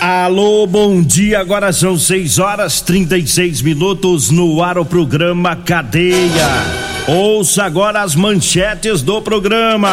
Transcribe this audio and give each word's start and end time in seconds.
Alô, 0.00 0.66
bom 0.66 1.02
dia. 1.02 1.40
Agora 1.40 1.70
são 1.74 1.98
6 1.98 2.38
horas 2.38 2.80
36 2.80 3.60
minutos 3.60 4.30
no 4.30 4.62
ar 4.62 4.78
o 4.78 4.84
programa 4.84 5.54
Cadeia. 5.54 6.48
Ouça 7.06 7.64
agora 7.64 8.00
as 8.00 8.14
manchetes 8.14 9.02
do 9.02 9.20
programa. 9.20 9.90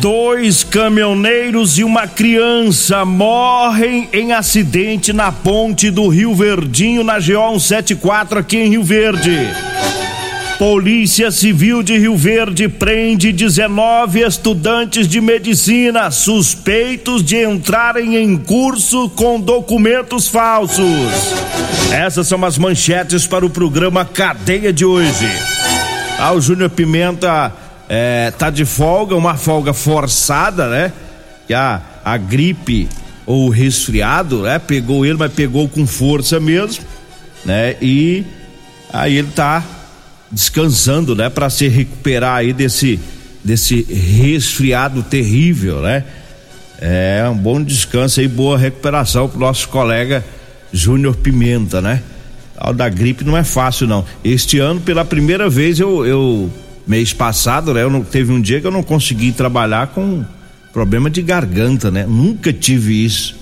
Dois 0.00 0.62
caminhoneiros 0.62 1.78
e 1.78 1.84
uma 1.84 2.06
criança 2.06 3.04
morrem 3.04 4.08
em 4.12 4.32
acidente 4.32 5.12
na 5.12 5.32
ponte 5.32 5.90
do 5.90 6.06
Rio 6.06 6.32
Verdinho, 6.32 7.02
na 7.02 7.14
GO 7.14 7.58
174, 7.58 8.38
aqui 8.38 8.56
em 8.56 8.70
Rio 8.70 8.84
Verde. 8.84 9.48
Polícia 10.60 11.30
Civil 11.30 11.82
de 11.82 11.96
Rio 11.96 12.14
Verde 12.14 12.68
prende 12.68 13.32
19 13.32 14.20
estudantes 14.20 15.08
de 15.08 15.18
medicina 15.18 16.10
suspeitos 16.10 17.24
de 17.24 17.42
entrarem 17.42 18.16
em 18.16 18.36
curso 18.36 19.08
com 19.08 19.40
documentos 19.40 20.28
falsos. 20.28 20.84
Essas 21.90 22.28
são 22.28 22.44
as 22.44 22.58
manchetes 22.58 23.26
para 23.26 23.46
o 23.46 23.48
programa 23.48 24.04
Cadeia 24.04 24.70
de 24.70 24.84
hoje. 24.84 25.26
Ah, 26.18 26.34
o 26.34 26.42
Júnior 26.42 26.68
Pimenta 26.68 27.50
é, 27.88 28.30
tá 28.30 28.50
de 28.50 28.66
folga, 28.66 29.16
uma 29.16 29.38
folga 29.38 29.72
forçada, 29.72 30.68
né? 30.68 30.92
Que 31.46 31.54
a, 31.54 31.80
a 32.04 32.18
gripe 32.18 32.86
ou 33.24 33.48
resfriado, 33.48 34.42
né? 34.42 34.58
Pegou 34.58 35.06
ele, 35.06 35.16
mas 35.16 35.32
pegou 35.32 35.66
com 35.70 35.86
força 35.86 36.38
mesmo, 36.38 36.84
né? 37.46 37.76
E 37.80 38.26
aí 38.92 39.16
ele 39.16 39.30
tá 39.34 39.64
descansando, 40.30 41.14
né? 41.14 41.28
Para 41.28 41.50
se 41.50 41.68
recuperar 41.68 42.36
aí 42.36 42.52
desse 42.52 42.98
desse 43.42 43.82
resfriado 43.82 45.02
terrível, 45.02 45.80
né? 45.80 46.04
É 46.80 47.26
um 47.30 47.36
bom 47.36 47.62
descanso 47.62 48.20
e 48.20 48.28
boa 48.28 48.56
recuperação 48.56 49.28
pro 49.28 49.38
nosso 49.38 49.68
colega 49.68 50.24
Júnior 50.72 51.16
Pimenta, 51.16 51.80
né? 51.80 52.02
tal 52.60 52.74
da 52.74 52.88
gripe 52.88 53.24
não 53.24 53.36
é 53.36 53.42
fácil 53.42 53.86
não. 53.86 54.04
Este 54.22 54.58
ano, 54.58 54.80
pela 54.80 55.04
primeira 55.04 55.48
vez, 55.48 55.80
eu, 55.80 56.06
eu 56.06 56.50
mês 56.86 57.12
passado, 57.12 57.72
né? 57.72 57.82
Eu 57.82 57.90
não, 57.90 58.02
teve 58.02 58.32
um 58.32 58.40
dia 58.40 58.60
que 58.60 58.66
eu 58.66 58.70
não 58.70 58.82
consegui 58.82 59.32
trabalhar 59.32 59.88
com 59.88 60.24
problema 60.72 61.10
de 61.10 61.22
garganta, 61.22 61.90
né? 61.90 62.06
Nunca 62.06 62.52
tive 62.52 63.04
isso. 63.04 63.36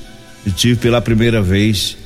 Eu 0.47 0.53
tive 0.53 0.77
pela 0.77 1.00
primeira 1.00 1.43
vez. 1.43 1.97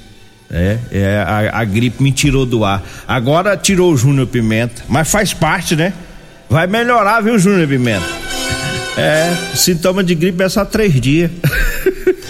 É, 0.53 0.79
é 0.93 1.19
a, 1.27 1.61
a, 1.61 1.65
gripe 1.65 2.03
me 2.03 2.13
tirou 2.13 2.45
do 2.45 2.65
ar. 2.65 2.83
Agora 3.09 3.57
tirou 3.57 3.93
o 3.93 3.97
Júnior 3.97 4.27
Pimenta, 4.27 4.83
mas 4.87 5.11
faz 5.11 5.33
parte, 5.33 5.75
né? 5.75 5.95
Vai 6.49 6.67
melhorar, 6.67 7.23
viu, 7.23 7.39
Júnior 7.39 7.67
Pimenta? 7.67 8.05
É, 8.97 9.33
sintoma 9.55 10.05
de 10.05 10.15
gripe 10.15 10.43
é 10.43 10.49
só 10.51 10.65
três 10.65 11.01
dias. 11.01 11.31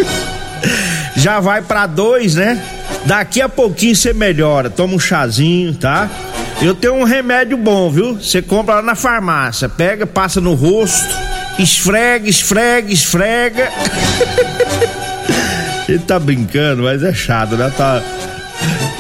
Já 1.17 1.41
vai 1.41 1.63
para 1.63 1.87
dois, 1.87 2.37
né? 2.37 2.63
Daqui 3.05 3.41
a 3.41 3.49
pouquinho 3.49 3.97
você 3.97 4.13
melhora, 4.13 4.71
toma 4.71 4.95
um 4.95 5.01
chazinho, 5.01 5.75
tá? 5.75 6.09
Eu 6.61 6.77
tenho 6.77 6.95
um 6.95 7.03
remédio 7.03 7.57
bom, 7.57 7.91
viu? 7.91 8.15
Você 8.15 8.41
compra 8.41 8.77
lá 8.77 8.83
na 8.83 8.95
farmácia, 8.95 9.69
pega, 9.69 10.07
passa 10.07 10.41
no 10.41 10.55
rosto, 10.55 11.13
esfrega, 11.59 12.29
esfrega, 12.29 12.93
esfrega. 12.93 13.69
Ele 15.93 15.99
tá 15.99 16.19
brincando, 16.19 16.85
mas 16.85 17.03
é 17.03 17.13
chato, 17.13 17.55
né? 17.55 17.71
Tá... 17.77 18.03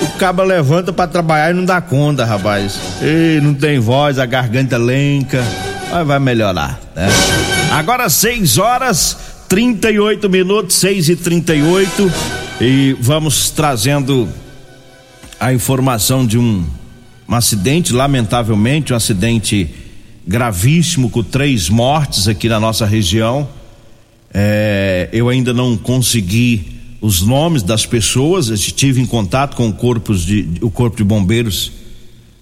O 0.03 0.19
cabo 0.19 0.43
levanta 0.43 0.93
para 0.93 1.07
trabalhar 1.07 1.51
e 1.51 1.55
não 1.55 1.65
dá 1.65 1.81
conta, 1.81 2.23
rapaz. 2.23 2.79
Ei, 3.01 3.41
não 3.41 3.55
tem 3.55 3.79
voz, 3.79 4.19
a 4.19 4.27
garganta 4.27 4.77
lenca. 4.77 5.43
Mas 5.91 6.07
vai 6.07 6.19
melhorar, 6.19 6.79
né? 6.95 7.09
Agora 7.71 8.11
6 8.11 8.59
horas 8.59 9.17
38 9.49 10.29
minutos, 10.29 10.77
6 10.77 11.09
e 11.09 11.17
38 11.17 12.13
e 12.61 12.95
vamos 13.01 13.49
trazendo 13.49 14.29
a 15.41 15.51
informação 15.51 16.27
de 16.27 16.37
um, 16.37 16.63
um 17.27 17.35
acidente, 17.35 17.95
lamentavelmente, 17.95 18.93
um 18.93 18.97
acidente 18.97 19.75
gravíssimo 20.27 21.09
com 21.09 21.23
três 21.23 21.71
mortes 21.71 22.29
aqui 22.29 22.51
na 22.51 22.61
nossa 22.61 22.85
região. 22.85 23.49
É, 24.35 25.09
eu 25.11 25.31
ainda 25.31 25.55
não 25.55 25.75
consegui 25.75 26.72
os 27.03 27.21
nomes 27.21 27.65
das 27.65 27.85
pessoas, 27.85 28.47
estive 28.49 29.01
em 29.01 29.07
contato 29.07 29.57
com 29.57 29.69
o, 29.69 29.73
corpos 29.73 30.25
de, 30.25 30.49
o 30.63 30.71
Corpo 30.71 30.97
de 30.97 31.03
Bombeiros 31.03 31.73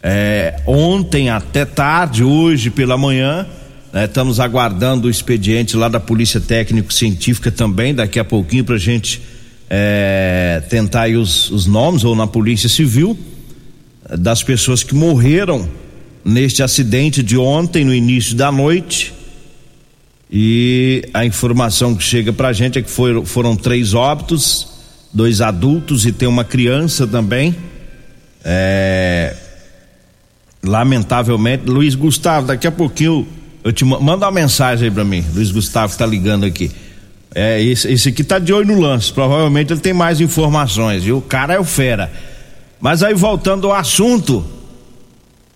é, 0.03 0.61
ontem 0.67 1.31
até 1.31 1.65
tarde, 1.65 2.23
hoje 2.23 2.69
pela 2.69 2.99
manhã. 2.99 3.47
Né, 3.91 4.05
estamos 4.05 4.39
aguardando 4.39 5.09
o 5.09 5.11
expediente 5.11 5.79
lá 5.79 5.89
da 5.89 5.99
Polícia 5.99 6.41
Técnico-Científica 6.41 7.51
também, 7.51 7.95
daqui 7.95 8.19
a 8.19 8.25
pouquinho, 8.25 8.63
para 8.63 8.75
a 8.75 8.79
gente 8.79 9.23
é, 9.69 10.63
tentar 10.69 11.03
aí 11.03 11.17
os, 11.17 11.51
os 11.51 11.65
nomes, 11.65 12.05
ou 12.05 12.15
na 12.15 12.27
Polícia 12.27 12.69
Civil, 12.69 13.19
das 14.19 14.43
pessoas 14.43 14.83
que 14.83 14.95
morreram 14.95 15.67
neste 16.23 16.63
acidente 16.63 17.23
de 17.23 17.39
ontem, 17.39 17.83
no 17.83 17.95
início 17.95 18.37
da 18.37 18.53
noite. 18.53 19.15
E 20.33 21.09
a 21.13 21.25
informação 21.25 21.95
que 21.95 22.05
chega 22.05 22.33
pra 22.33 22.53
gente 22.53 22.79
é 22.79 22.83
que 22.83 22.91
foram, 22.91 23.27
foram 23.27 23.57
três 23.57 23.95
óbitos, 23.95 24.69
dois 25.13 25.41
adultos 25.41 26.07
e 26.07 26.13
tem 26.13 26.29
uma 26.29 26.45
criança 26.45 27.07
também. 27.07 27.57
É, 28.45 29.37
lamentavelmente, 30.63 31.65
Luiz 31.67 31.95
Gustavo, 31.95 32.47
daqui 32.47 32.67
a 32.67 32.73
pouquinho 32.73 33.27
eu 33.63 33.73
te 33.73 33.85
mando 33.85 34.25
uma 34.25 34.31
mensagem 34.31 34.89
aí 34.89 34.91
pra 34.91 35.05
mim. 35.05 35.25
Luiz 35.35 35.51
Gustavo 35.51 35.97
tá 35.97 36.07
ligando 36.07 36.45
aqui. 36.45 36.71
É, 37.35 37.63
esse, 37.63 37.91
esse 37.93 38.09
aqui 38.09 38.25
tá 38.25 38.39
de 38.39 38.53
olho 38.53 38.75
no 38.75 38.81
lance. 38.81 39.13
Provavelmente 39.13 39.73
ele 39.73 39.81
tem 39.81 39.93
mais 39.93 40.21
informações. 40.21 41.05
E 41.05 41.13
o 41.13 41.21
cara 41.21 41.55
é 41.55 41.59
o 41.59 41.65
fera. 41.65 42.11
Mas 42.81 43.03
aí 43.03 43.15
voltando 43.15 43.67
ao 43.67 43.75
assunto. 43.75 44.45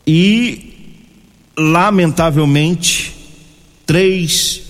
E, 0.07 0.99
lamentavelmente, 1.57 3.14
três 3.87 4.61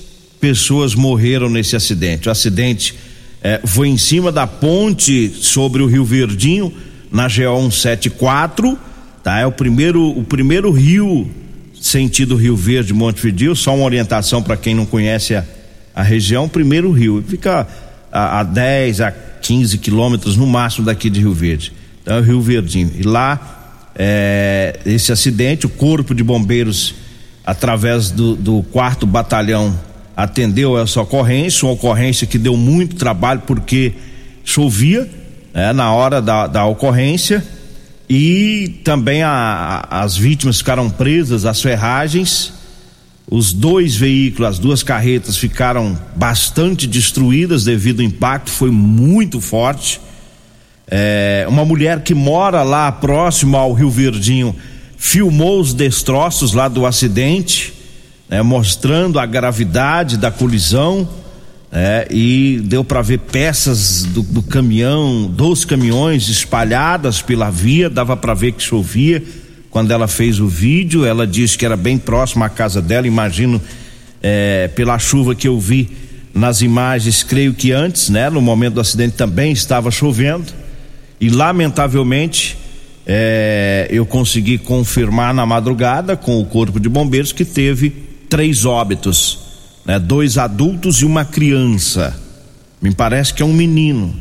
pessoas 0.40 0.94
morreram 0.94 1.48
nesse 1.48 1.74
acidente. 1.76 2.28
O 2.28 2.32
acidente 2.32 2.94
é, 3.42 3.60
foi 3.64 3.88
em 3.88 3.98
cima 3.98 4.30
da 4.30 4.46
ponte 4.46 5.28
sobre 5.40 5.82
o 5.82 5.86
Rio 5.86 6.04
Verdinho, 6.04 6.72
na 7.10 7.24
GO 7.24 7.70
174. 7.70 8.78
Tá? 9.22 9.38
É 9.38 9.46
o 9.46 9.52
primeiro, 9.52 10.02
o 10.02 10.24
primeiro 10.24 10.70
rio 10.70 11.30
sentido 11.80 12.36
Rio 12.36 12.56
Verde, 12.56 12.92
Montevideo. 12.92 13.54
Só 13.54 13.74
uma 13.74 13.84
orientação 13.84 14.42
para 14.42 14.56
quem 14.56 14.74
não 14.74 14.86
conhece 14.86 15.34
a 15.34 15.44
a 15.94 16.02
região 16.02 16.48
Primeiro 16.48 16.90
Rio. 16.90 17.24
Fica 17.26 17.66
a, 18.10 18.40
a 18.40 18.42
10 18.42 19.00
a 19.00 19.12
15 19.12 19.78
quilômetros 19.78 20.36
no 20.36 20.46
máximo 20.46 20.84
daqui 20.84 21.08
de 21.08 21.20
Rio 21.20 21.32
Verde. 21.32 21.72
Então 22.02 22.16
é 22.16 22.20
o 22.20 22.22
Rio 22.22 22.40
Verdinho. 22.40 22.90
E 22.98 23.02
lá, 23.02 23.86
é, 23.94 24.80
esse 24.84 25.12
acidente, 25.12 25.66
o 25.66 25.68
Corpo 25.68 26.14
de 26.14 26.24
Bombeiros, 26.24 26.94
através 27.44 28.10
do, 28.10 28.34
do 28.34 28.62
quarto 28.62 29.06
batalhão, 29.06 29.78
atendeu 30.16 30.78
essa 30.78 31.00
ocorrência, 31.00 31.66
uma 31.66 31.74
ocorrência 31.74 32.26
que 32.26 32.38
deu 32.38 32.56
muito 32.56 32.96
trabalho 32.96 33.42
porque 33.46 33.92
chovia 34.44 35.08
né, 35.52 35.72
na 35.72 35.92
hora 35.92 36.22
da, 36.22 36.46
da 36.46 36.64
ocorrência 36.66 37.44
e 38.08 38.80
também 38.84 39.22
a, 39.22 39.86
a, 39.90 40.02
as 40.02 40.16
vítimas 40.16 40.58
ficaram 40.58 40.88
presas 40.88 41.44
às 41.44 41.60
ferragens 41.60 42.52
os 43.30 43.52
dois 43.52 43.96
veículos, 43.96 44.50
as 44.50 44.58
duas 44.58 44.82
carretas 44.82 45.36
ficaram 45.36 45.98
bastante 46.14 46.86
destruídas 46.86 47.64
devido 47.64 48.00
ao 48.00 48.06
impacto, 48.06 48.50
foi 48.50 48.70
muito 48.70 49.40
forte. 49.40 50.00
É, 50.86 51.46
uma 51.48 51.64
mulher 51.64 52.02
que 52.02 52.14
mora 52.14 52.62
lá 52.62 52.92
próximo 52.92 53.56
ao 53.56 53.72
Rio 53.72 53.90
Verdinho 53.90 54.54
filmou 55.04 55.60
os 55.60 55.74
destroços 55.74 56.54
lá 56.54 56.66
do 56.66 56.86
acidente, 56.86 57.74
né, 58.26 58.40
mostrando 58.40 59.18
a 59.18 59.26
gravidade 59.26 60.16
da 60.16 60.30
colisão. 60.30 61.06
É, 61.70 62.06
e 62.08 62.60
deu 62.64 62.82
para 62.82 63.02
ver 63.02 63.18
peças 63.18 64.04
do, 64.04 64.22
do, 64.22 64.42
caminhão, 64.42 65.26
dos 65.26 65.64
caminhões 65.64 66.28
espalhadas 66.28 67.20
pela 67.20 67.50
via, 67.50 67.90
dava 67.90 68.16
para 68.16 68.32
ver 68.32 68.52
que 68.52 68.62
chovia. 68.62 69.22
Quando 69.70 69.90
ela 69.90 70.08
fez 70.08 70.40
o 70.40 70.46
vídeo, 70.46 71.04
ela 71.04 71.26
disse 71.26 71.58
que 71.58 71.66
era 71.66 71.76
bem 71.76 71.98
próximo 71.98 72.42
à 72.44 72.48
casa 72.48 72.80
dela. 72.80 73.06
Imagino 73.06 73.60
é, 74.22 74.68
pela 74.68 74.98
chuva 74.98 75.34
que 75.34 75.48
eu 75.48 75.60
vi 75.60 75.90
nas 76.32 76.62
imagens, 76.62 77.22
creio 77.22 77.52
que 77.52 77.72
antes, 77.72 78.08
né, 78.08 78.30
no 78.30 78.40
momento 78.40 78.74
do 78.74 78.80
acidente 78.80 79.16
também 79.16 79.52
estava 79.52 79.90
chovendo 79.90 80.46
e 81.20 81.28
lamentavelmente 81.28 82.63
é, 83.06 83.86
eu 83.90 84.06
consegui 84.06 84.58
confirmar 84.58 85.34
na 85.34 85.44
madrugada 85.44 86.16
com 86.16 86.40
o 86.40 86.44
corpo 86.44 86.80
de 86.80 86.88
bombeiros 86.88 87.32
que 87.32 87.44
teve 87.44 87.90
três 88.28 88.64
óbitos 88.64 89.44
né? 89.84 89.98
Dois 89.98 90.38
adultos 90.38 91.02
e 91.02 91.04
uma 91.04 91.24
criança. 91.24 92.18
Me 92.80 92.92
parece 92.92 93.34
que 93.34 93.42
é 93.42 93.46
um 93.46 93.52
menino. 93.52 94.14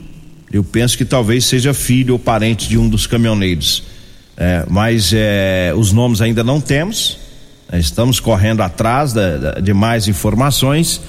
Eu 0.51 0.63
penso 0.63 0.97
que 0.97 1.06
talvez 1.06 1.45
seja 1.45 1.74
filho 1.74 2.13
ou 2.13 2.19
parente 2.19 2.68
de 2.68 2.77
um 2.77 2.88
dos 2.88 3.07
caminhoneiros. 3.07 3.83
É, 4.35 4.65
mas 4.69 5.12
é, 5.13 5.74
os 5.75 5.91
nomes 5.91 6.21
ainda 6.21 6.44
não 6.44 6.59
temos. 6.59 7.18
É, 7.71 7.79
estamos 7.79 8.19
correndo 8.19 8.62
atrás 8.62 9.13
da, 9.13 9.59
de 9.59 9.74
mais 9.74 10.07
informações. 10.07 11.01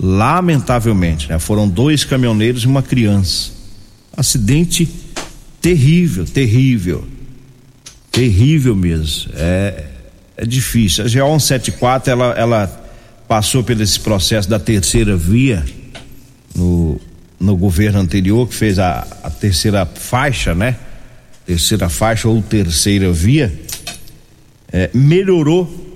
Lamentavelmente, 0.00 1.28
né? 1.28 1.40
foram 1.40 1.68
dois 1.68 2.04
caminhoneiros 2.04 2.62
e 2.62 2.66
uma 2.66 2.82
criança. 2.82 3.50
Acidente 4.16 4.86
terrível, 5.60 6.24
terrível. 6.24 7.04
Terrível 8.10 8.74
mesmo. 8.74 9.32
É, 9.34 9.84
é 10.36 10.46
difícil. 10.46 11.04
A 11.04 11.08
GO 11.08 11.40
174 11.40 12.10
ela, 12.10 12.34
ela 12.36 12.84
passou 13.26 13.62
por 13.62 13.80
esse 13.80 14.00
processo 14.00 14.48
da 14.48 14.58
terceira 14.58 15.16
via 15.16 15.64
no, 16.54 17.00
no 17.38 17.56
governo 17.56 18.00
anterior, 18.00 18.48
que 18.48 18.54
fez 18.54 18.78
a, 18.78 19.06
a 19.22 19.30
terceira 19.30 19.86
faixa, 19.86 20.54
né? 20.54 20.76
Terceira 21.46 21.88
faixa 21.88 22.28
ou 22.28 22.42
terceira 22.42 23.12
via, 23.12 23.52
é, 24.72 24.90
melhorou 24.92 25.86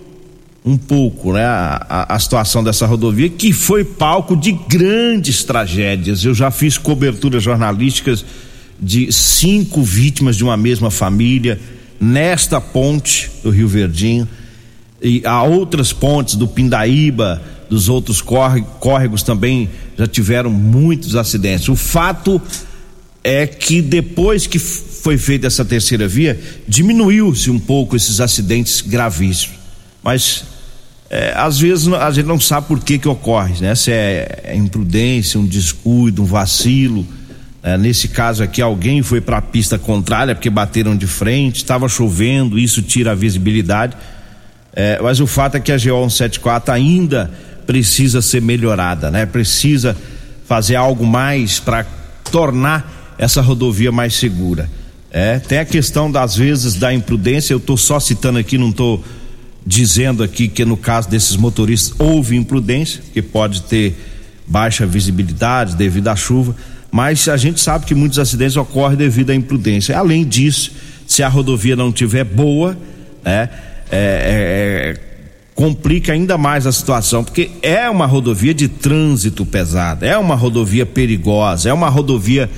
um 0.64 0.76
pouco 0.76 1.32
né, 1.32 1.44
a, 1.44 2.14
a, 2.14 2.18
situação 2.18 2.62
dessa 2.62 2.86
rodovia, 2.86 3.28
que 3.28 3.52
foi 3.52 3.84
palco 3.84 4.36
de 4.36 4.52
grandes 4.52 5.42
tragédias. 5.42 6.24
Eu 6.24 6.34
já 6.34 6.50
fiz 6.50 6.78
coberturas 6.78 7.42
jornalísticas 7.42 8.24
de 8.82 9.12
cinco 9.12 9.82
vítimas 9.82 10.36
de 10.36 10.42
uma 10.42 10.56
mesma 10.56 10.90
família 10.90 11.58
nesta 12.00 12.60
ponte 12.60 13.30
do 13.42 13.50
Rio 13.50 13.68
Verdinho 13.68 14.28
e 15.00 15.22
há 15.24 15.42
outras 15.42 15.92
pontes 15.92 16.34
do 16.34 16.48
Pindaíba, 16.48 17.40
dos 17.70 17.88
outros 17.88 18.20
córregos 18.20 19.22
também 19.22 19.70
já 19.96 20.06
tiveram 20.06 20.50
muitos 20.50 21.16
acidentes. 21.16 21.68
O 21.68 21.76
fato 21.76 22.42
é 23.24 23.46
que 23.46 23.80
depois 23.80 24.46
que 24.46 24.58
foi 24.58 25.16
feita 25.16 25.46
essa 25.46 25.64
terceira 25.64 26.06
via, 26.06 26.38
diminuiu-se 26.68 27.50
um 27.50 27.58
pouco 27.58 27.96
esses 27.96 28.20
acidentes 28.20 28.80
gravíssimos. 28.80 29.58
Mas 30.02 30.44
é, 31.08 31.32
às 31.36 31.58
vezes 31.58 31.88
a 31.88 32.10
gente 32.10 32.26
não 32.26 32.40
sabe 32.40 32.68
por 32.68 32.80
que 32.80 32.98
que 32.98 33.08
ocorre, 33.08 33.60
né? 33.60 33.74
Se 33.74 33.90
é, 33.90 34.42
é 34.44 34.56
imprudência, 34.56 35.38
um 35.38 35.46
descuido, 35.46 36.22
um 36.22 36.26
vacilo. 36.26 37.06
É, 37.62 37.78
nesse 37.78 38.08
caso 38.08 38.42
aqui, 38.42 38.60
alguém 38.60 39.02
foi 39.02 39.20
para 39.20 39.38
a 39.38 39.42
pista 39.42 39.78
contrária 39.78 40.34
porque 40.34 40.50
bateram 40.50 40.96
de 40.96 41.06
frente, 41.06 41.56
estava 41.56 41.88
chovendo, 41.88 42.58
isso 42.58 42.82
tira 42.82 43.12
a 43.12 43.14
visibilidade. 43.14 43.96
É, 44.74 44.98
mas 45.00 45.20
o 45.20 45.26
fato 45.26 45.56
é 45.56 45.60
que 45.60 45.70
a 45.70 45.76
GO 45.76 46.10
174 46.10 46.74
ainda 46.74 47.30
precisa 47.66 48.20
ser 48.20 48.42
melhorada, 48.42 49.10
né? 49.10 49.26
Precisa 49.26 49.96
fazer 50.46 50.74
algo 50.74 51.06
mais 51.06 51.60
para 51.60 51.86
tornar 52.30 53.14
essa 53.16 53.40
rodovia 53.40 53.92
mais 53.92 54.14
segura. 54.14 54.68
É, 55.10 55.38
tem 55.38 55.58
a 55.58 55.64
questão 55.64 56.10
das 56.10 56.34
vezes 56.34 56.74
da 56.74 56.92
imprudência, 56.92 57.52
eu 57.52 57.58
estou 57.58 57.76
só 57.76 58.00
citando 58.00 58.38
aqui, 58.38 58.58
não 58.58 58.70
estou 58.70 59.04
dizendo 59.64 60.22
aqui 60.22 60.48
que 60.48 60.64
no 60.64 60.76
caso 60.76 61.08
desses 61.08 61.36
motoristas 61.36 61.94
houve 62.00 62.34
imprudência, 62.34 63.02
que 63.12 63.22
pode 63.22 63.62
ter 63.62 63.94
baixa 64.46 64.86
visibilidade 64.86 65.76
devido 65.76 66.08
à 66.08 66.16
chuva, 66.16 66.56
mas 66.92 67.26
a 67.26 67.38
gente 67.38 67.58
sabe 67.58 67.86
que 67.86 67.94
muitos 67.94 68.18
acidentes 68.18 68.54
ocorrem 68.54 68.98
devido 68.98 69.30
à 69.30 69.34
imprudência. 69.34 69.96
Além 69.96 70.26
disso, 70.26 70.72
se 71.06 71.22
a 71.22 71.28
rodovia 71.28 71.74
não 71.74 71.90
tiver 71.90 72.22
boa, 72.22 72.76
né? 73.24 73.48
É, 73.90 73.96
é, 73.96 74.98
é, 74.98 75.00
complica 75.54 76.12
ainda 76.12 76.36
mais 76.36 76.66
a 76.66 76.72
situação, 76.72 77.24
porque 77.24 77.50
é 77.62 77.88
uma 77.88 78.06
rodovia 78.06 78.54
de 78.54 78.68
trânsito 78.68 79.44
pesado, 79.44 80.04
é 80.04 80.16
uma 80.16 80.34
rodovia 80.34 80.84
perigosa, 80.84 81.68
é 81.68 81.72
uma 81.72 81.88
rodovia 81.88 82.48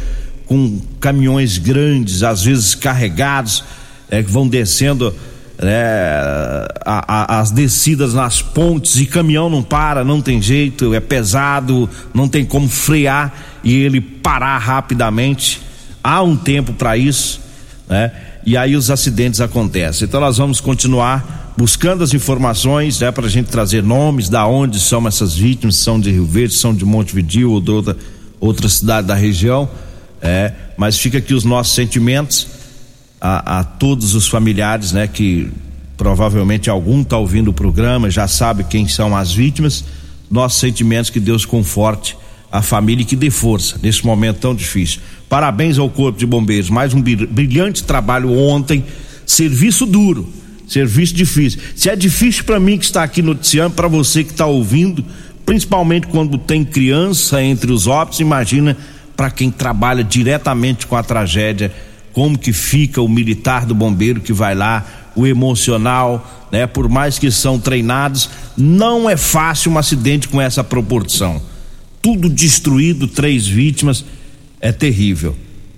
com 0.46 0.80
caminhões 1.00 1.58
grandes, 1.58 2.22
às 2.22 2.42
vezes 2.42 2.74
carregados, 2.74 3.64
é, 4.10 4.22
que 4.22 4.30
vão 4.30 4.46
descendo 4.46 5.14
é, 5.58 6.68
a, 6.84 7.36
a, 7.36 7.40
as 7.40 7.50
descidas 7.50 8.14
nas 8.14 8.42
pontes 8.42 8.96
e 8.96 9.06
caminhão 9.06 9.48
não 9.48 9.62
para, 9.62 10.04
não 10.04 10.20
tem 10.20 10.40
jeito, 10.42 10.94
é 10.94 11.00
pesado, 11.00 11.88
não 12.12 12.28
tem 12.28 12.44
como 12.44 12.68
frear 12.68 13.53
e 13.64 13.74
ele 13.74 14.00
parar 14.00 14.58
rapidamente. 14.58 15.60
Há 16.02 16.22
um 16.22 16.36
tempo 16.36 16.74
para 16.74 16.96
isso, 16.96 17.40
né? 17.88 18.12
e 18.44 18.56
aí 18.56 18.76
os 18.76 18.90
acidentes 18.90 19.40
acontecem. 19.40 20.06
Então 20.06 20.20
nós 20.20 20.36
vamos 20.36 20.60
continuar 20.60 21.52
buscando 21.56 22.02
as 22.02 22.12
informações, 22.12 23.00
né, 23.00 23.10
para 23.10 23.26
a 23.26 23.30
gente 23.30 23.46
trazer 23.46 23.82
nomes, 23.82 24.28
da 24.28 24.46
onde 24.46 24.80
são 24.80 25.06
essas 25.06 25.34
vítimas, 25.34 25.76
são 25.76 26.00
de 26.00 26.10
Rio 26.10 26.26
Verde, 26.26 26.54
são 26.54 26.74
de 26.74 26.84
Montevideo 26.84 27.52
ou 27.52 27.60
de 27.60 27.70
outra, 27.70 27.96
outra 28.40 28.68
cidade 28.68 29.06
da 29.06 29.14
região, 29.14 29.68
é, 30.20 30.52
mas 30.76 30.98
fica 30.98 31.18
aqui 31.18 31.32
os 31.32 31.44
nossos 31.44 31.74
sentimentos 31.74 32.48
a, 33.20 33.60
a 33.60 33.64
todos 33.64 34.14
os 34.14 34.26
familiares, 34.26 34.92
né, 34.92 35.06
que 35.06 35.50
provavelmente 35.96 36.68
algum 36.68 37.02
está 37.02 37.16
ouvindo 37.16 37.48
o 37.48 37.54
programa, 37.54 38.10
já 38.10 38.26
sabe 38.26 38.64
quem 38.64 38.88
são 38.88 39.16
as 39.16 39.32
vítimas, 39.32 39.84
nossos 40.28 40.58
sentimentos 40.58 41.08
que 41.08 41.20
Deus 41.20 41.44
conforte 41.44 42.16
a 42.54 42.62
família 42.62 43.04
que 43.04 43.16
dê 43.16 43.30
força 43.30 43.80
nesse 43.82 44.06
momento 44.06 44.38
tão 44.38 44.54
difícil. 44.54 45.00
Parabéns 45.28 45.76
ao 45.76 45.90
Corpo 45.90 46.16
de 46.16 46.24
Bombeiros, 46.24 46.70
mais 46.70 46.94
um 46.94 47.02
brilhante 47.02 47.82
trabalho 47.82 48.30
ontem, 48.30 48.84
serviço 49.26 49.84
duro, 49.84 50.32
serviço 50.68 51.14
difícil. 51.14 51.58
Se 51.74 51.90
é 51.90 51.96
difícil 51.96 52.44
para 52.44 52.60
mim 52.60 52.78
que 52.78 52.84
está 52.84 53.02
aqui 53.02 53.22
noticiando, 53.22 53.74
para 53.74 53.88
você 53.88 54.22
que 54.22 54.30
está 54.30 54.46
ouvindo, 54.46 55.04
principalmente 55.44 56.06
quando 56.06 56.38
tem 56.38 56.64
criança 56.64 57.42
entre 57.42 57.72
os 57.72 57.88
óbitos, 57.88 58.20
imagina 58.20 58.76
para 59.16 59.32
quem 59.32 59.50
trabalha 59.50 60.04
diretamente 60.04 60.86
com 60.86 60.94
a 60.94 61.02
tragédia, 61.02 61.72
como 62.12 62.38
que 62.38 62.52
fica 62.52 63.02
o 63.02 63.08
militar 63.08 63.66
do 63.66 63.74
bombeiro 63.74 64.20
que 64.20 64.32
vai 64.32 64.54
lá, 64.54 65.10
o 65.16 65.26
emocional, 65.26 66.46
né? 66.52 66.68
Por 66.68 66.88
mais 66.88 67.18
que 67.18 67.32
são 67.32 67.58
treinados, 67.58 68.30
não 68.56 69.10
é 69.10 69.16
fácil 69.16 69.72
um 69.72 69.78
acidente 69.78 70.28
com 70.28 70.40
essa 70.40 70.62
proporção 70.62 71.42
tudo 72.04 72.28
destruído, 72.28 73.08
três 73.08 73.46
vítimas, 73.46 74.04
é 74.60 74.70
terrível. 74.70 75.34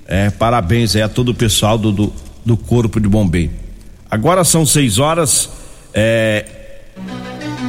É, 0.08 0.28
parabéns 0.28 0.96
a 0.96 1.08
todo 1.08 1.28
o 1.28 1.34
pessoal 1.34 1.78
do, 1.78 1.92
do, 1.92 2.12
do 2.44 2.56
Corpo 2.56 2.98
de 2.98 3.08
Bombeiro. 3.08 3.52
Agora 4.10 4.42
são 4.42 4.66
seis 4.66 4.98
horas, 4.98 5.48
é, 5.94 6.44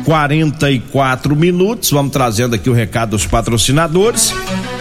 44 0.06 1.36
minutos. 1.36 1.92
Vamos 1.92 2.12
trazendo 2.12 2.56
aqui 2.56 2.68
o 2.68 2.74
recado 2.74 3.12
dos 3.12 3.28
patrocinadores. 3.28 4.34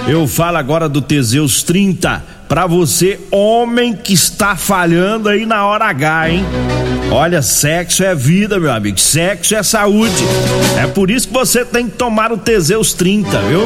Eu 0.08 0.26
falo 0.26 0.56
agora 0.56 0.88
do 0.88 1.02
Teseus 1.02 1.62
30 1.62 2.24
para 2.48 2.66
você, 2.66 3.18
homem 3.30 3.94
que 3.94 4.12
está 4.12 4.56
falhando 4.56 5.28
aí 5.28 5.44
na 5.44 5.66
hora 5.66 5.86
H, 5.86 6.30
hein? 6.30 6.44
Olha, 7.10 7.40
sexo 7.40 8.02
é 8.02 8.14
vida, 8.14 8.58
meu 8.58 8.72
amigo. 8.72 8.98
Sexo 8.98 9.54
é 9.54 9.62
saúde. 9.62 10.24
É 10.76 10.86
por 10.86 11.10
isso 11.10 11.28
que 11.28 11.34
você 11.34 11.64
tem 11.64 11.88
que 11.88 11.96
tomar 11.96 12.32
o 12.32 12.36
Teseus 12.36 12.92
30, 12.92 13.38
viu? 13.42 13.60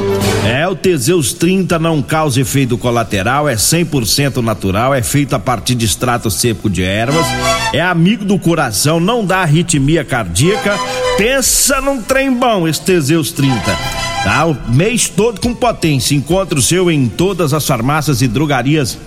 É, 0.47 0.69
o 0.69 0.75
Teseus 0.75 1.33
30 1.33 1.79
não 1.79 2.03
causa 2.03 2.41
efeito 2.41 2.77
colateral, 2.77 3.49
é 3.49 3.55
100% 3.55 4.37
natural, 4.43 4.95
é 4.95 5.03
feito 5.03 5.35
a 5.35 5.39
partir 5.39 5.75
de 5.75 5.87
extrato 5.87 6.31
seco 6.31 6.69
de 6.69 6.83
ervas, 6.83 7.27
é 7.73 7.81
amigo 7.81 8.25
do 8.25 8.39
coração, 8.39 9.01
não 9.01 9.25
dá 9.25 9.39
arritmia 9.39 10.05
cardíaca. 10.05 10.79
Pensa 11.17 11.81
num 11.81 12.01
trem 12.03 12.33
bom 12.33 12.69
esse 12.69 12.83
Teseus 12.83 13.33
30. 13.33 14.10
Tá? 14.25 14.45
O 14.45 14.57
mês 14.69 15.09
todo 15.09 15.41
com 15.41 15.55
potência. 15.55 16.15
Encontre 16.15 16.59
o 16.59 16.63
seu 16.63 16.91
em 16.91 17.09
todas 17.09 17.55
as 17.55 17.67
farmácias 17.67 18.21
e 18.21 18.29
drogarias 18.29 18.99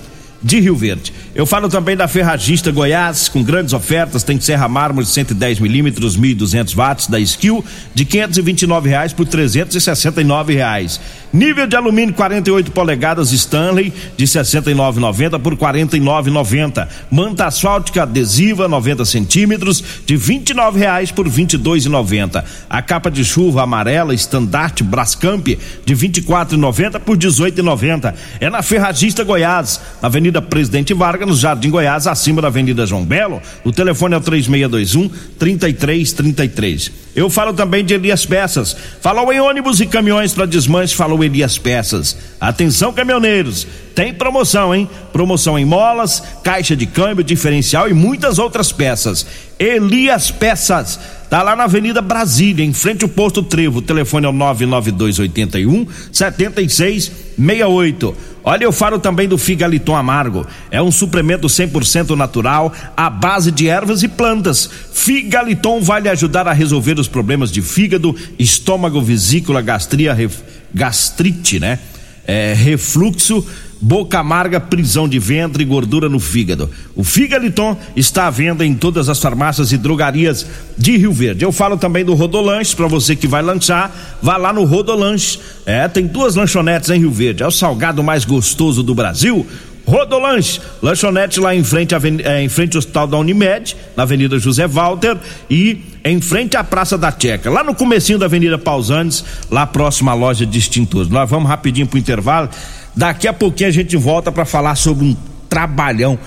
de 0.43 0.59
Rio 0.59 0.75
Verde. 0.75 1.13
Eu 1.33 1.45
falo 1.45 1.69
também 1.69 1.95
da 1.95 2.07
Ferragista 2.07 2.69
Goiás, 2.69 3.29
com 3.29 3.41
grandes 3.41 3.73
ofertas, 3.73 4.23
tem 4.23 4.39
serra 4.39 4.67
mármore 4.67 5.07
110 5.07 5.59
milímetros, 5.59 6.17
1.200 6.17 6.75
watts 6.75 7.07
da 7.07 7.19
Skill, 7.19 7.63
de 7.95 8.05
529 8.05 8.89
reais 8.89 9.13
por 9.13 9.25
369 9.25 10.53
reais. 10.53 10.99
Nível 11.33 11.65
de 11.65 11.75
alumínio 11.75 12.13
48 12.13 12.71
polegadas 12.71 13.31
Stanley 13.31 13.91
de 14.15 14.25
69,90 14.25 15.39
por 15.39 15.55
49,90. 15.55 16.87
Manta 17.09 17.47
asfáltica 17.47 18.03
adesiva 18.03 18.67
90 18.67 19.03
centímetros 19.05 19.83
de 20.05 20.15
29 20.15 20.77
reais 20.77 21.11
por 21.11 21.27
22,90. 21.27 22.43
A 22.69 22.81
capa 22.83 23.09
de 23.09 23.25
chuva 23.25 23.63
amarela 23.63 24.13
estandarte 24.13 24.83
Brascamp 24.83 25.47
de 25.47 25.95
24,90 25.95 26.99
por 26.99 27.17
18,90. 27.17 28.13
É 28.39 28.49
na 28.49 28.61
Ferragista 28.61 29.23
Goiás, 29.23 29.81
na 30.01 30.07
Avenida 30.07 30.32
Presidente 30.41 30.93
Vargas, 30.93 31.27
no 31.27 31.35
Jardim 31.35 31.69
Goiás, 31.69 32.07
acima 32.07 32.41
da 32.41 32.47
Avenida 32.47 32.85
João 32.85 33.05
Belo. 33.05 33.41
O 33.63 33.71
telefone 33.71 34.15
é 34.15 34.17
o 34.17 34.21
3621 34.21 35.09
3333. 35.37 36.91
Eu 37.15 37.29
falo 37.29 37.53
também 37.53 37.85
de 37.85 37.93
Elias 37.93 38.25
Peças. 38.25 38.75
Falou 38.99 39.31
em 39.31 39.39
ônibus 39.39 39.79
e 39.79 39.85
caminhões 39.85 40.33
para 40.33 40.45
desmanche, 40.45 40.95
falou 40.95 41.23
Elias 41.23 41.57
Peças. 41.57 42.17
Atenção, 42.39 42.91
caminhoneiros, 42.91 43.67
tem 43.95 44.13
promoção, 44.13 44.73
hein? 44.73 44.89
Promoção 45.11 45.59
em 45.59 45.65
molas, 45.65 46.23
caixa 46.43 46.75
de 46.75 46.87
câmbio, 46.87 47.23
diferencial 47.23 47.87
e 47.87 47.93
muitas 47.93 48.39
outras 48.39 48.71
peças. 48.71 49.25
Elias 49.59 50.31
Peças. 50.31 50.99
Tá 51.29 51.41
lá 51.41 51.55
na 51.55 51.63
Avenida 51.63 52.01
Brasília, 52.01 52.65
em 52.65 52.73
frente 52.73 53.03
ao 53.03 53.09
posto 53.09 53.41
Trevo. 53.41 53.79
O 53.79 53.81
telefone 53.81 54.25
é 54.25 54.29
o 54.29 54.33
99281 54.33 55.87
7668. 56.11 58.15
Olha, 58.43 58.65
eu 58.65 58.73
falo 58.73 58.99
também 58.99 59.27
do 59.27 59.37
Figaliton 59.37 59.95
Amargo. 59.95 60.45
É 60.69 60.81
um 60.81 60.91
suplemento 60.91 61.47
100% 61.47 62.09
natural, 62.15 62.73
à 62.95 63.09
base 63.09 63.51
de 63.51 63.69
ervas 63.69 64.03
e 64.03 64.07
plantas. 64.07 64.69
Figaliton 64.91 65.79
vai 65.79 66.01
lhe 66.01 66.09
ajudar 66.09 66.47
a 66.47 66.53
resolver 66.53 66.99
os 66.99 67.07
problemas 67.07 67.51
de 67.51 67.61
fígado, 67.61 68.15
estômago, 68.37 69.01
vesícula, 69.01 69.61
gastria, 69.61 70.13
ref, 70.13 70.39
gastrite, 70.73 71.59
né? 71.59 71.79
É, 72.25 72.53
refluxo, 72.53 73.45
boca 73.83 74.17
amarga, 74.17 74.61
prisão 74.61 75.09
de 75.09 75.19
ventre 75.19 75.61
e 75.61 75.65
gordura 75.65 76.07
no 76.07 76.17
fígado. 76.17 76.69
O 76.95 77.03
Figaliton 77.03 77.77
está 77.97 78.27
à 78.27 78.29
venda 78.29 78.65
em 78.65 78.73
todas 78.73 79.09
as 79.09 79.19
farmácias 79.19 79.73
e 79.73 79.77
drogarias 79.77 80.47
de 80.77 80.95
Rio 80.95 81.11
Verde. 81.11 81.43
Eu 81.43 81.51
falo 81.51 81.75
também 81.75 82.05
do 82.05 82.13
Rodolanche, 82.13 82.73
para 82.73 82.87
você 82.87 83.13
que 83.13 83.27
vai 83.27 83.41
lanchar, 83.41 83.91
vá 84.21 84.37
lá 84.37 84.53
no 84.53 84.63
Rodolanche. 84.63 85.37
É, 85.65 85.85
tem 85.89 86.07
duas 86.07 86.35
lanchonetes 86.35 86.89
em 86.89 86.99
Rio 86.99 87.11
Verde. 87.11 87.43
É 87.43 87.47
o 87.47 87.51
salgado 87.51 88.01
mais 88.01 88.23
gostoso 88.23 88.81
do 88.81 88.95
Brasil. 88.95 89.45
Rodolanche, 89.85 90.61
lanchonete 90.81 91.41
lá 91.41 91.53
em 91.53 91.61
frente, 91.61 91.93
é, 92.23 92.41
em 92.41 92.47
frente 92.47 92.77
ao 92.77 92.79
Hospital 92.79 93.05
da 93.05 93.17
Unimed, 93.17 93.75
na 93.97 94.03
Avenida 94.03 94.39
José 94.39 94.65
Walter 94.65 95.17
e 95.49 95.81
em 96.05 96.21
frente 96.21 96.55
à 96.55 96.63
Praça 96.63 96.97
da 96.97 97.11
Checa, 97.11 97.49
lá 97.49 97.65
no 97.65 97.75
comecinho 97.75 98.17
da 98.17 98.27
Avenida 98.27 98.57
Pausantes, 98.57 99.25
lá 99.51 99.67
próximo 99.67 100.09
à 100.09 100.13
loja 100.13 100.45
de 100.45 100.57
extintores. 100.57 101.09
Nós 101.09 101.29
vamos 101.29 101.49
rapidinho 101.49 101.85
pro 101.85 101.99
intervalo. 101.99 102.49
Daqui 102.95 103.27
a 103.27 103.33
pouquinho 103.33 103.69
a 103.69 103.73
gente 103.73 103.97
volta 103.97 104.31
para 104.31 104.45
falar 104.45 104.75
sobre 104.75 105.05
um 105.05 105.15
trabalhão. 105.49 106.17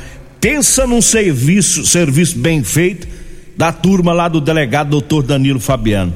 Pensa 0.40 0.87
num 0.87 1.00
serviço, 1.00 1.87
serviço 1.87 2.38
bem 2.38 2.62
feito 2.62 3.06
da 3.56 3.73
turma 3.73 4.12
lá 4.12 4.28
do 4.28 4.40
delegado 4.40 4.90
doutor 4.90 5.23
Danilo 5.23 5.61
Fabiano. 5.61 6.12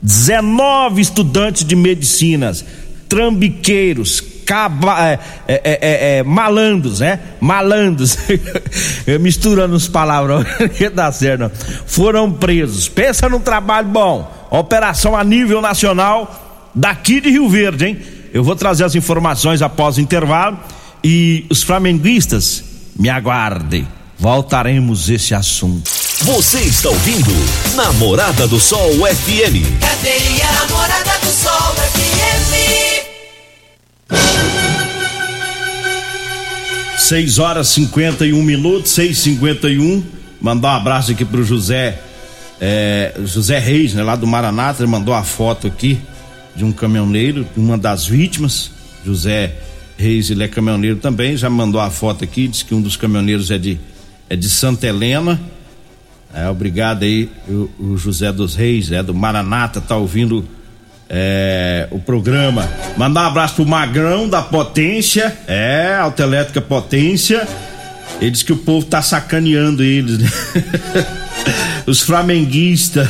19 0.00 1.00
estudantes 1.00 1.64
de 1.64 1.74
medicinas, 1.74 2.64
trambiqueiros, 3.08 4.22
caba, 4.46 5.02
é, 5.02 5.18
é, 5.48 5.60
é, 5.64 6.18
é, 6.18 6.22
malandros, 6.22 7.00
né? 7.00 7.18
Malandros, 7.40 8.16
misturando 9.20 9.74
as 9.74 9.88
palavras, 9.88 10.46
não 10.80 10.94
dá 10.94 11.10
certo, 11.10 11.50
foram 11.86 12.30
presos. 12.30 12.88
Pensa 12.88 13.28
num 13.28 13.40
trabalho 13.40 13.88
bom, 13.88 14.48
operação 14.50 15.16
a 15.16 15.24
nível 15.24 15.60
nacional 15.60 16.70
daqui 16.74 17.20
de 17.20 17.30
Rio 17.30 17.48
Verde, 17.48 17.86
hein? 17.86 17.98
Eu 18.32 18.44
vou 18.44 18.54
trazer 18.56 18.84
as 18.84 18.94
informações 18.94 19.62
após 19.62 19.96
o 19.96 20.00
intervalo 20.00 20.58
e 21.02 21.46
os 21.50 21.62
flamenguistas 21.62 22.64
me 22.98 23.08
aguardem. 23.08 23.86
Voltaremos 24.18 25.10
esse 25.10 25.34
assunto. 25.34 25.90
Você 26.22 26.60
está 26.60 26.88
ouvindo 26.88 27.30
Namorada 27.74 28.46
do 28.48 28.58
Sol 28.58 28.90
FM. 28.90 29.80
Cadê 29.80 30.42
a 30.42 30.52
Namorada 30.52 31.18
do 31.18 31.30
Sol 31.30 31.74
FM? 31.74 32.56
6 36.98 37.38
horas 37.38 37.68
51 37.68 38.42
minutos, 38.42 38.92
6:51. 38.92 40.02
Mandar 40.40 40.72
um 40.72 40.76
abraço 40.76 41.12
aqui 41.12 41.24
pro 41.24 41.44
José 41.44 41.98
é, 42.60 43.14
José 43.24 43.58
Reis, 43.58 43.94
né, 43.94 44.02
lá 44.02 44.16
do 44.16 44.26
Maranata, 44.26 44.82
ele 44.82 44.90
mandou 44.90 45.14
a 45.14 45.22
foto 45.22 45.66
aqui 45.66 46.00
de 46.56 46.64
um 46.64 46.72
caminhoneiro, 46.72 47.46
uma 47.56 47.76
das 47.76 48.06
vítimas, 48.06 48.70
José 49.04 49.54
Reis, 49.98 50.30
ele 50.30 50.42
é 50.42 50.48
caminhoneiro 50.48 50.96
também, 50.96 51.36
já 51.36 51.50
mandou 51.50 51.80
a 51.80 51.90
foto 51.90 52.24
aqui, 52.24 52.48
diz 52.48 52.62
que 52.62 52.74
um 52.74 52.80
dos 52.80 52.96
caminhoneiros 52.96 53.50
é 53.50 53.58
de, 53.58 53.78
é 54.28 54.34
de 54.34 54.48
Santa 54.48 54.86
Helena. 54.86 55.40
É, 56.34 56.48
obrigado 56.48 57.02
aí, 57.02 57.30
o, 57.48 57.70
o 57.78 57.96
José 57.96 58.32
dos 58.32 58.54
Reis, 58.54 58.90
é 58.90 59.02
do 59.02 59.14
Maranata, 59.14 59.80
tá 59.80 59.96
ouvindo 59.96 60.46
é, 61.08 61.88
o 61.90 61.98
programa. 61.98 62.68
Mandar 62.96 63.24
um 63.24 63.28
abraço 63.28 63.56
pro 63.56 63.66
Magrão 63.66 64.28
da 64.28 64.42
Potência, 64.42 65.36
é, 65.46 65.96
Autoelétrica 66.00 66.60
Potência. 66.60 67.46
Ele 68.20 68.30
diz 68.30 68.42
que 68.42 68.52
o 68.52 68.56
povo 68.56 68.86
tá 68.86 69.02
sacaneando 69.02 69.82
eles, 69.82 70.18
né? 70.18 70.28
Os 71.86 72.00
flamenguistas. 72.00 73.08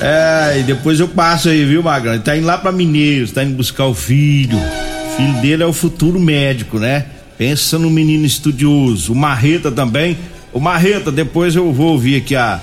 É, 0.00 0.58
e 0.58 0.62
depois 0.62 0.98
eu 0.98 1.08
passo 1.08 1.50
aí, 1.50 1.64
viu, 1.66 1.82
Magrão? 1.82 2.14
Ele 2.14 2.22
tá 2.22 2.34
indo 2.34 2.46
lá 2.46 2.56
pra 2.56 2.72
Mineiros, 2.72 3.32
tá 3.32 3.44
indo 3.44 3.54
buscar 3.54 3.84
o 3.84 3.94
filho. 3.94 4.58
O 4.58 5.16
filho 5.16 5.34
dele 5.42 5.62
é 5.62 5.66
o 5.66 5.74
futuro 5.74 6.18
médico, 6.18 6.78
né? 6.78 7.04
Pensa 7.36 7.78
no 7.78 7.90
menino 7.90 8.24
estudioso. 8.24 9.12
O 9.12 9.16
Marreta 9.16 9.70
também. 9.70 10.16
O 10.52 10.58
Marreta, 10.58 11.12
depois 11.12 11.54
eu 11.54 11.70
vou 11.70 11.92
ouvir 11.92 12.16
aqui 12.16 12.34
a, 12.34 12.60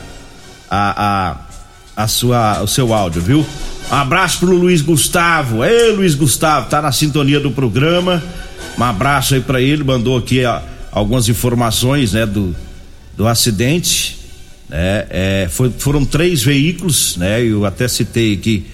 a, 0.70 1.38
a, 1.96 2.04
a 2.04 2.08
sua, 2.08 2.64
o 2.64 2.68
seu 2.68 2.92
áudio, 2.92 3.22
viu? 3.22 3.46
Um 3.92 3.96
abraço 3.96 4.40
pro 4.40 4.56
Luiz 4.56 4.82
Gustavo. 4.82 5.64
Ei, 5.64 5.92
Luiz 5.92 6.16
Gustavo, 6.16 6.70
tá 6.70 6.82
na 6.82 6.92
sintonia 6.92 7.40
do 7.40 7.52
programa. 7.52 8.22
Um 8.78 8.84
abraço 8.84 9.36
aí 9.36 9.42
para 9.42 9.62
ele, 9.62 9.84
mandou 9.84 10.18
aqui 10.18 10.44
ó, 10.44 10.60
algumas 10.92 11.30
informações, 11.30 12.14
né, 12.14 12.26
do, 12.26 12.56
do 13.16 13.28
acidente 13.28 14.17
né? 14.70 15.08
É, 15.10 15.48
foi, 15.50 15.72
foram 15.72 16.06
três 16.06 16.44
veículos, 16.44 17.18
né? 17.18 17.42
Eu 17.42 17.66
até 17.66 17.88
citei 17.88 18.34
aqui 18.34 18.66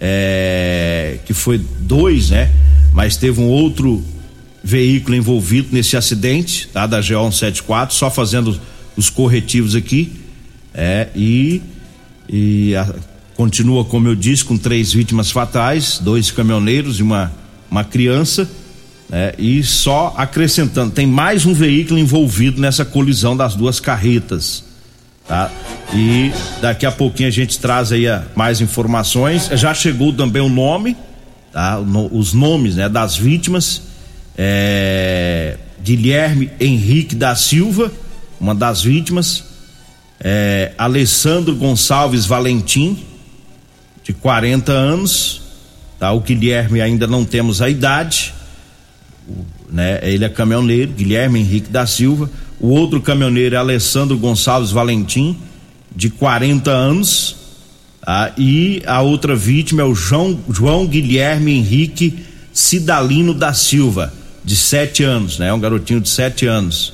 é, 0.00 1.18
que 1.24 1.32
foi 1.32 1.58
dois, 1.80 2.30
né? 2.30 2.50
Mas 2.92 3.16
teve 3.16 3.40
um 3.40 3.46
outro 3.46 4.02
veículo 4.62 5.16
envolvido 5.16 5.68
nesse 5.72 5.96
acidente, 5.96 6.68
tá? 6.68 6.86
Da 6.86 6.98
GO 6.98 7.04
174, 7.04 7.94
só 7.94 8.10
fazendo 8.10 8.58
os 8.96 9.08
corretivos 9.08 9.74
aqui, 9.74 10.12
é, 10.74 11.08
e, 11.14 11.62
e 12.28 12.74
a, 12.74 12.92
continua, 13.36 13.84
como 13.84 14.08
eu 14.08 14.16
disse, 14.16 14.44
com 14.44 14.56
três 14.56 14.92
vítimas 14.92 15.30
fatais, 15.30 16.00
dois 16.02 16.30
caminhoneiros 16.30 16.98
e 16.98 17.02
uma, 17.02 17.32
uma 17.70 17.84
criança, 17.84 18.48
né? 19.08 19.32
E 19.38 19.62
só 19.62 20.14
acrescentando, 20.16 20.92
tem 20.92 21.06
mais 21.06 21.46
um 21.46 21.54
veículo 21.54 21.98
envolvido 21.98 22.60
nessa 22.60 22.84
colisão 22.84 23.36
das 23.36 23.54
duas 23.54 23.78
carretas 23.78 24.67
tá? 25.28 25.52
E 25.94 26.32
daqui 26.60 26.86
a 26.86 26.90
pouquinho 26.90 27.28
a 27.28 27.32
gente 27.32 27.58
traz 27.58 27.92
aí 27.92 28.06
mais 28.34 28.60
informações. 28.60 29.48
Já 29.52 29.74
chegou 29.74 30.12
também 30.12 30.42
o 30.42 30.48
nome, 30.48 30.96
tá? 31.52 31.78
Os 32.10 32.32
nomes, 32.32 32.76
né, 32.76 32.88
das 32.88 33.16
vítimas. 33.16 33.82
É, 34.36 35.56
Guilherme 35.82 36.50
Henrique 36.58 37.14
da 37.14 37.36
Silva, 37.36 37.92
uma 38.40 38.54
das 38.54 38.82
vítimas. 38.82 39.44
É, 40.20 40.72
Alessandro 40.76 41.54
Gonçalves 41.54 42.26
Valentim, 42.26 43.04
de 44.02 44.12
40 44.12 44.72
anos. 44.72 45.42
Tá? 45.98 46.12
O 46.12 46.20
Guilherme 46.20 46.80
ainda 46.80 47.06
não 47.06 47.24
temos 47.24 47.60
a 47.60 47.68
idade. 47.68 48.34
Né? 49.70 50.00
Ele 50.02 50.24
é 50.24 50.28
caminhoneiro, 50.28 50.92
Guilherme 50.92 51.40
Henrique 51.40 51.70
da 51.70 51.86
Silva. 51.86 52.30
O 52.60 52.68
outro 52.68 53.00
caminhoneiro 53.00 53.54
é 53.54 53.58
Alessandro 53.58 54.18
Gonçalves 54.18 54.70
Valentim, 54.70 55.36
de 55.94 56.10
40 56.10 56.70
anos. 56.70 57.36
Tá? 58.00 58.32
E 58.36 58.82
a 58.86 59.00
outra 59.00 59.36
vítima 59.36 59.82
é 59.82 59.84
o 59.84 59.94
João, 59.94 60.38
João 60.48 60.86
Guilherme 60.86 61.52
Henrique 61.52 62.24
Cidalino 62.52 63.32
da 63.32 63.52
Silva, 63.52 64.12
de 64.44 64.56
7 64.56 65.04
anos, 65.04 65.38
né? 65.38 65.52
Um 65.52 65.60
garotinho 65.60 66.00
de 66.00 66.08
7 66.08 66.46
anos. 66.46 66.92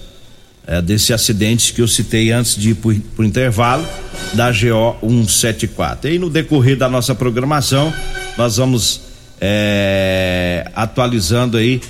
É, 0.66 0.80
desse 0.80 1.12
acidente 1.12 1.75
que 1.75 1.83
eu 1.83 1.88
citei 1.88 2.33
antes 2.33 2.56
de 2.56 2.71
ir 2.71 2.75
por, 2.75 2.94
por 3.14 3.25
intervalo 3.25 3.87
da 4.33 4.50
GO 4.50 4.97
174. 5.02 6.11
E 6.11 6.18
no 6.18 6.30
decorrer 6.30 6.76
da 6.76 6.88
nossa 6.88 7.14
programação, 7.14 7.92
nós 8.37 8.56
vamos 8.56 9.02
é, 9.40 10.71
atualizando 10.75 11.59
aí 11.59 11.83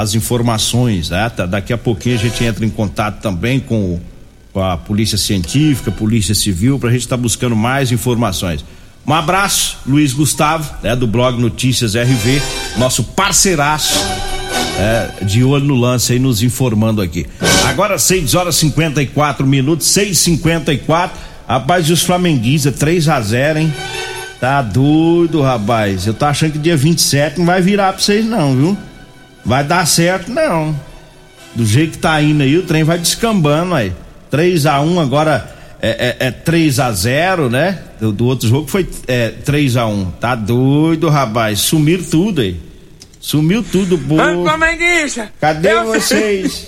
as 0.00 0.14
informações, 0.14 1.10
né? 1.10 1.28
Tá, 1.28 1.46
daqui 1.46 1.72
a 1.72 1.78
pouquinho 1.78 2.16
a 2.16 2.18
gente 2.18 2.42
entra 2.42 2.64
em 2.64 2.70
contato 2.70 3.20
também 3.20 3.60
com, 3.60 4.00
com 4.52 4.62
a 4.62 4.76
Polícia 4.76 5.18
Científica, 5.18 5.90
Polícia 5.90 6.34
Civil, 6.34 6.78
para 6.78 6.88
a 6.88 6.92
gente 6.92 7.02
estar 7.02 7.16
tá 7.16 7.22
buscando 7.22 7.54
mais 7.54 7.92
informações. 7.92 8.64
Um 9.06 9.14
abraço, 9.14 9.78
Luiz 9.86 10.12
Gustavo, 10.12 10.74
né, 10.82 10.94
do 10.94 11.06
blog 11.06 11.40
Notícias 11.40 11.94
RV, 11.94 12.40
nosso 12.76 13.02
parceiraço 13.02 13.98
é, 14.78 15.24
de 15.24 15.42
olho 15.42 15.64
no 15.64 15.74
lance 15.74 16.12
aí, 16.12 16.18
nos 16.18 16.42
informando 16.42 17.02
aqui. 17.02 17.26
Agora 17.66 17.98
6 17.98 18.34
horas 18.34 18.56
54 18.56 19.46
minutos, 19.46 19.86
6h54. 19.88 21.10
Rapaz, 21.48 21.88
e 21.88 21.92
os 21.92 22.02
flamenguistas, 22.02 22.74
3 22.76 23.08
a 23.08 23.20
0 23.20 23.58
hein? 23.58 23.74
Tá 24.40 24.62
doido, 24.62 25.42
rapaz. 25.42 26.06
Eu 26.06 26.14
tô 26.14 26.24
achando 26.24 26.52
que 26.52 26.58
dia 26.58 26.76
27 26.76 27.38
não 27.38 27.46
vai 27.46 27.60
virar 27.60 27.92
pra 27.92 28.00
vocês, 28.00 28.24
não, 28.24 28.54
viu? 28.54 28.78
Vai 29.44 29.64
dar 29.64 29.86
certo, 29.86 30.30
não. 30.30 30.78
Do 31.54 31.66
jeito 31.66 31.92
que 31.92 31.98
tá 31.98 32.20
indo 32.22 32.42
aí, 32.42 32.56
o 32.56 32.62
trem 32.62 32.84
vai 32.84 32.98
descambando 32.98 33.74
aí. 33.74 33.92
3 34.30 34.66
a 34.66 34.80
1 34.80 35.00
agora 35.00 35.56
é, 35.82 36.16
é, 36.20 36.26
é 36.28 36.30
3 36.30 36.78
a 36.78 36.92
0 36.92 37.50
né? 37.50 37.78
Do, 37.98 38.12
do 38.12 38.26
outro 38.26 38.48
jogo 38.48 38.68
foi 38.68 38.88
é, 39.08 39.30
3 39.30 39.76
a 39.76 39.86
1 39.86 40.10
Tá 40.20 40.34
doido, 40.34 41.08
rapaz. 41.08 41.60
Sumiram 41.60 42.04
tudo 42.04 42.40
aí. 42.40 42.60
Sumiu 43.20 43.62
tudo. 43.62 43.98
Flamenguista! 43.98 45.30
Cadê 45.40 45.72
eu 45.72 45.84
vocês? 45.84 46.66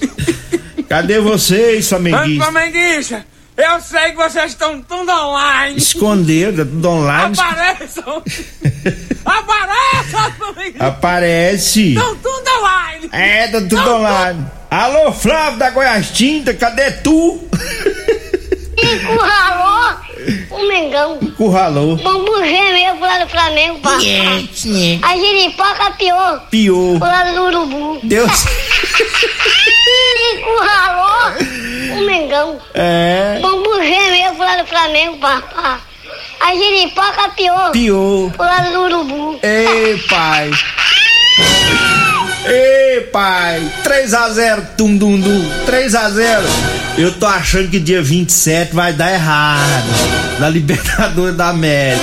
Cadê 0.88 1.18
vocês? 1.20 1.88
Flamenguista! 1.88 3.24
Eu 3.56 3.80
sei 3.80 4.10
que 4.10 4.16
vocês 4.16 4.52
estão 4.52 4.80
tudo 4.82 5.10
online! 5.10 5.78
Esconderam, 5.78 6.56
tá 6.56 6.64
tudo 6.64 6.88
online. 6.88 7.34
Apareçam! 7.38 8.22
Flamenguista! 9.44 10.86
Aparece! 10.86 11.94
Estão 11.94 12.16
tudo 12.16 12.50
online! 12.58 13.08
É, 13.12 13.48
tá 13.48 13.60
tudo 13.60 13.94
online. 13.94 14.46
Alô, 14.70 15.12
Flávio 15.12 15.58
da 15.58 15.70
Goiás 15.70 16.10
Tinta, 16.10 16.54
cadê 16.54 16.90
tu? 16.90 17.46
Encurralou 18.76 19.96
o 20.50 20.66
Mengão. 20.68 21.18
Encurralou. 21.20 21.96
Bambu 21.96 22.42
gêmeo 22.44 22.96
pro 22.96 23.06
lado 23.06 23.24
do 23.24 23.30
Flamengo, 23.30 23.78
pá. 23.80 23.96
A 23.96 25.16
giripoca 25.16 25.90
pior 25.98 26.46
Pior. 26.50 26.98
pro 26.98 27.08
lado 27.08 27.34
do 27.34 27.42
Urubu. 27.42 28.00
Deus. 28.02 28.44
Encurralou 30.34 31.34
o 31.98 32.06
Mengão. 32.06 32.60
É. 32.74 33.38
Bambu 33.40 33.74
gêmeo 33.82 34.34
pro 34.34 34.44
lado 34.44 34.62
do 34.62 34.68
Flamengo, 34.68 35.18
pá. 35.18 35.42
pá. 35.54 35.80
A 36.44 36.54
giripoca 36.54 37.28
pior 37.36 37.70
Pior. 37.70 38.30
pro 38.32 38.44
lado 38.44 38.72
do 38.72 38.80
Urubu. 38.82 39.38
Ei, 39.42 39.96
pai. 40.08 40.50
Ei, 42.44 43.00
pai. 43.12 43.72
3 43.84 44.14
a 44.14 44.28
0 44.30 44.62
tum 44.76 44.96
dum 44.96 45.20
dum. 45.20 45.50
3 45.66 45.94
a 45.94 46.10
0 46.10 46.42
Eu 46.98 47.12
tô 47.12 47.26
achando 47.26 47.70
que 47.70 47.78
dia 47.78 48.02
27 48.02 48.74
vai 48.74 48.92
dar 48.92 49.12
errado. 49.12 49.84
Na 50.40 50.48
Libertadores 50.48 51.36
da 51.36 51.48
América. 51.50 52.02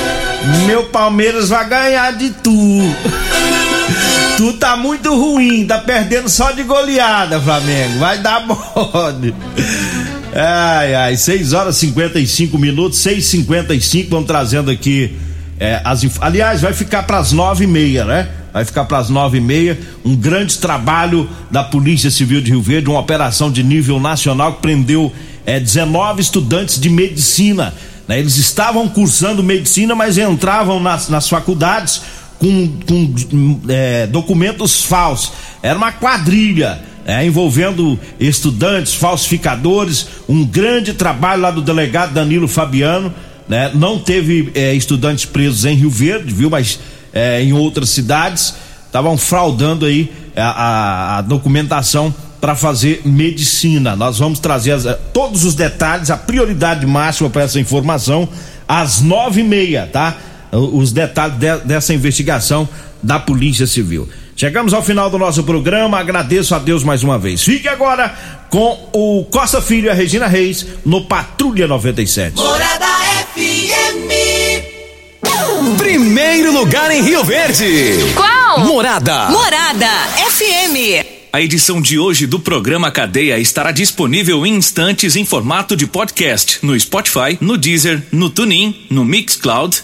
Meu 0.66 0.86
Palmeiras 0.86 1.50
vai 1.50 1.68
ganhar 1.68 2.14
de 2.14 2.30
tu. 2.30 2.80
Tu 4.38 4.54
tá 4.54 4.78
muito 4.78 5.14
ruim, 5.14 5.68
tá 5.68 5.80
perdendo 5.80 6.30
só 6.30 6.52
de 6.52 6.64
goleada, 6.64 7.42
Flamengo. 7.42 8.00
Vai 8.00 8.20
dar 8.20 8.40
bode. 8.48 9.36
Ai, 10.34 10.94
ai, 10.94 11.18
6 11.18 11.54
horas 11.54 11.78
e 11.78 11.88
55 11.88 12.58
minutos, 12.58 13.00
6 13.00 13.18
e 13.18 13.22
55 13.22 14.10
vamos 14.12 14.28
trazendo 14.28 14.70
aqui 14.70 15.18
é, 15.60 15.82
as 15.84 16.06
Aliás, 16.22 16.62
vai 16.62 16.72
ficar 16.72 17.04
para 17.04 17.18
as 17.18 17.32
nove 17.32 17.66
e 17.66 17.68
meia, 17.68 18.06
né? 18.06 18.30
Vai 18.54 18.64
ficar 18.64 18.86
para 18.86 18.98
as 19.00 19.10
nove 19.10 19.40
e 19.40 19.42
meia. 19.42 19.78
Um 20.06 20.16
grande 20.16 20.58
trabalho 20.58 21.30
da 21.52 21.64
Polícia 21.64 22.10
Civil 22.10 22.42
de 22.42 22.52
Rio 22.52 22.62
Verde, 22.62 22.90
uma 22.90 23.00
operação 23.00 23.52
de 23.52 23.64
nível 23.64 24.00
nacional 24.00 24.54
que 24.54 24.62
prendeu 24.62 25.12
é, 25.46 25.60
19 25.60 26.22
estudantes 26.22 26.80
de 26.80 26.90
medicina. 26.90 27.74
né? 28.08 28.20
Eles 28.20 28.38
estavam 28.38 28.88
cursando 28.88 29.44
medicina, 29.44 29.94
mas 29.96 30.18
entravam 30.18 30.80
nas, 30.80 31.10
nas 31.10 31.28
faculdades 31.28 32.02
com, 32.40 32.72
com 32.88 33.60
é, 33.68 34.08
documentos 34.08 34.84
falsos. 34.84 35.34
Era 35.62 35.78
uma 35.78 35.92
quadrilha. 35.92 36.80
É, 37.10 37.26
envolvendo 37.26 38.00
estudantes, 38.20 38.94
falsificadores, 38.94 40.08
um 40.28 40.46
grande 40.46 40.94
trabalho 40.94 41.42
lá 41.42 41.52
do 41.52 41.62
delegado 41.62 42.14
Danilo 42.14 42.48
Fabiano, 42.48 43.14
né? 43.48 43.72
Não 43.74 43.98
teve 43.98 44.52
é, 44.54 44.74
estudantes 44.76 45.26
presos 45.26 45.66
em 45.66 45.74
Rio 45.76 45.90
Verde, 45.90 46.34
viu? 46.34 46.50
Mas 46.50 46.80
é, 47.12 47.42
em 47.42 47.52
outras 47.54 47.90
cidades 47.90 48.54
estavam 48.86 49.18
fraudando 49.18 49.86
aí 49.86 50.12
a, 50.36 50.44
a- 50.44 51.18
a 51.18 51.22
documentação 51.22 52.14
para 52.40 52.56
fazer 52.56 53.02
medicina. 53.06 53.96
Nós 53.96 54.20
vamos 54.20 54.40
trazer 54.40 54.72
as- 54.74 54.86
todos 55.12 55.44
os 55.46 55.56
detalhes, 55.56 56.10
a 56.12 56.18
prioridade 56.18 56.86
máxima 56.86 57.30
para 57.30 57.42
essa 57.44 57.60
informação 57.60 58.30
às 58.68 59.02
nove 59.02 59.42
e 59.42 59.44
meia, 59.44 59.90
tá? 59.92 60.16
Os 60.52 60.92
detalhes 60.92 61.38
de- 61.38 61.58
dessa 61.66 61.94
investigação 61.94 62.68
da 63.02 63.20
Polícia 63.20 63.66
Civil. 63.68 64.08
Chegamos 64.40 64.74
ao 64.74 64.82
final 64.82 65.10
do 65.10 65.18
nosso 65.18 65.44
programa, 65.44 66.00
agradeço 66.00 66.56
a 66.56 66.60
Deus 66.60 66.82
mais 66.82 67.04
uma 67.04 67.20
vez. 67.20 67.44
Fique 67.44 67.68
agora 67.68 68.18
com 68.50 68.90
o 68.94 69.26
Costa 69.26 69.62
Filho 69.62 69.88
e 69.88 69.90
a 69.90 69.94
Regina 69.94 70.28
Reis 70.28 70.66
no 70.86 71.04
Patrulha 71.04 71.68
97. 71.68 72.38
Morada 72.38 72.86
FM. 73.36 74.08
Primeiro 75.78 76.54
lugar 76.54 76.90
em 76.90 77.02
Rio 77.02 77.22
Verde. 77.26 77.98
Qual? 78.16 78.62
Morada. 78.62 79.30
Morada 79.30 79.90
FM. 80.32 81.06
A 81.34 81.42
edição 81.42 81.82
de 81.82 82.00
hoje 82.00 82.26
do 82.26 82.40
programa 82.40 82.90
Cadeia 82.92 83.38
estará 83.40 83.74
disponível 83.74 84.46
em 84.46 84.56
instantes 84.56 85.18
em 85.18 85.26
formato 85.26 85.76
de 85.76 85.86
podcast 85.86 86.60
no 86.62 86.80
Spotify, 86.80 87.38
no 87.42 87.58
Deezer, 87.58 88.02
no 88.10 88.30
TuneIn, 88.30 88.88
no 88.90 89.04
Mixcloud, 89.04 89.84